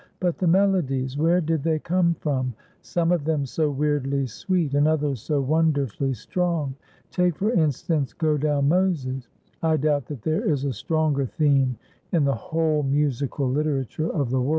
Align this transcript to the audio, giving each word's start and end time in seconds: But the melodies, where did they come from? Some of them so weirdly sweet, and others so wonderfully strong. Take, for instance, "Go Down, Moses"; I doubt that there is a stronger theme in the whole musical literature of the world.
But 0.19 0.39
the 0.39 0.47
melodies, 0.47 1.15
where 1.15 1.39
did 1.41 1.61
they 1.61 1.77
come 1.77 2.15
from? 2.15 2.55
Some 2.81 3.11
of 3.11 3.23
them 3.23 3.45
so 3.45 3.69
weirdly 3.69 4.25
sweet, 4.25 4.73
and 4.73 4.87
others 4.87 5.21
so 5.21 5.39
wonderfully 5.41 6.13
strong. 6.15 6.73
Take, 7.11 7.35
for 7.37 7.51
instance, 7.51 8.11
"Go 8.11 8.35
Down, 8.35 8.67
Moses"; 8.67 9.27
I 9.61 9.77
doubt 9.77 10.07
that 10.07 10.23
there 10.23 10.41
is 10.43 10.65
a 10.65 10.73
stronger 10.73 11.27
theme 11.27 11.77
in 12.11 12.23
the 12.25 12.33
whole 12.33 12.81
musical 12.81 13.47
literature 13.47 14.09
of 14.11 14.31
the 14.31 14.39
world. 14.41 14.49